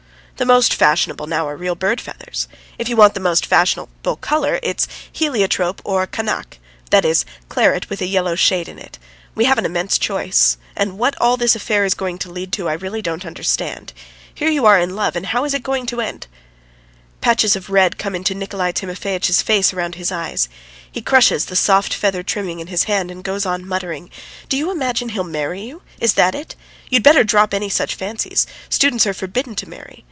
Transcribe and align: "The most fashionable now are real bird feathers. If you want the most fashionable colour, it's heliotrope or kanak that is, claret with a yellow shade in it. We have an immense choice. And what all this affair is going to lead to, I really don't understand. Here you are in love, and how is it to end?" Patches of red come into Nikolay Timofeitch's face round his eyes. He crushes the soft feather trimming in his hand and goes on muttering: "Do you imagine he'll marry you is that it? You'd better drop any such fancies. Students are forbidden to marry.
"The 0.37 0.45
most 0.47 0.73
fashionable 0.73 1.27
now 1.27 1.47
are 1.47 1.55
real 1.55 1.75
bird 1.75 2.01
feathers. 2.01 2.47
If 2.79 2.89
you 2.89 2.95
want 2.97 3.13
the 3.13 3.19
most 3.19 3.45
fashionable 3.45 4.15
colour, 4.21 4.59
it's 4.63 4.87
heliotrope 5.11 5.83
or 5.85 6.07
kanak 6.07 6.57
that 6.89 7.05
is, 7.05 7.25
claret 7.47 7.91
with 7.91 8.01
a 8.01 8.07
yellow 8.07 8.33
shade 8.33 8.67
in 8.67 8.79
it. 8.79 8.97
We 9.35 9.45
have 9.45 9.59
an 9.59 9.67
immense 9.67 9.99
choice. 9.99 10.57
And 10.75 10.97
what 10.97 11.13
all 11.21 11.37
this 11.37 11.55
affair 11.55 11.85
is 11.85 11.93
going 11.93 12.17
to 12.17 12.31
lead 12.31 12.51
to, 12.53 12.67
I 12.67 12.73
really 12.73 13.03
don't 13.03 13.23
understand. 13.23 13.93
Here 14.33 14.49
you 14.49 14.65
are 14.65 14.79
in 14.79 14.95
love, 14.95 15.15
and 15.15 15.27
how 15.27 15.45
is 15.45 15.53
it 15.53 15.63
to 15.63 16.01
end?" 16.01 16.25
Patches 17.21 17.55
of 17.55 17.69
red 17.69 17.99
come 17.99 18.15
into 18.15 18.33
Nikolay 18.33 18.71
Timofeitch's 18.71 19.43
face 19.43 19.71
round 19.71 19.93
his 19.93 20.11
eyes. 20.11 20.49
He 20.91 21.03
crushes 21.03 21.45
the 21.45 21.55
soft 21.55 21.93
feather 21.93 22.23
trimming 22.23 22.59
in 22.59 22.65
his 22.65 22.85
hand 22.85 23.11
and 23.11 23.23
goes 23.23 23.45
on 23.45 23.63
muttering: 23.63 24.09
"Do 24.49 24.57
you 24.57 24.71
imagine 24.71 25.09
he'll 25.09 25.23
marry 25.23 25.61
you 25.61 25.83
is 25.99 26.15
that 26.15 26.33
it? 26.33 26.55
You'd 26.89 27.03
better 27.03 27.23
drop 27.23 27.53
any 27.53 27.69
such 27.69 27.93
fancies. 27.93 28.47
Students 28.69 29.05
are 29.05 29.13
forbidden 29.13 29.53
to 29.57 29.69
marry. 29.69 29.99